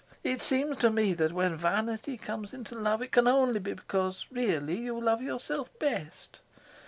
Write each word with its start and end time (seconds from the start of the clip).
It 0.23 0.41
seems 0.41 0.77
to 0.77 0.89
me 0.89 1.13
that 1.13 1.31
when 1.31 1.55
vanity 1.55 2.17
comes 2.17 2.55
into 2.55 2.73
love 2.73 3.03
it 3.03 3.11
can 3.11 3.27
only 3.27 3.59
be 3.59 3.73
because 3.73 4.25
really 4.31 4.77
you 4.79 4.99
love 4.99 5.21
yourself 5.21 5.69
best. 5.77 6.39